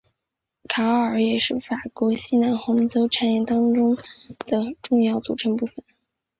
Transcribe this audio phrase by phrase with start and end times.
[0.67, 5.75] 卡奥尔也是法国西南红酒产区当中的重要组成部分。